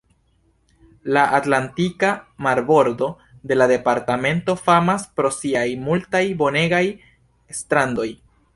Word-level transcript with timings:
La 1.17 1.25
Atlantika 1.39 2.09
marbordo 2.47 3.09
de 3.51 3.57
la 3.59 3.67
departemento 3.73 4.57
famas 4.63 5.05
pro 5.21 5.31
siaj 5.37 5.67
multaj 5.87 6.23
bonegaj 6.43 6.85
strandoj. 7.61 8.09